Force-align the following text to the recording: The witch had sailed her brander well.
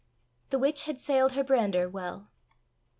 The 0.49 0.57
witch 0.57 0.85
had 0.85 0.99
sailed 0.99 1.33
her 1.33 1.43
brander 1.43 1.87
well. 1.87 2.25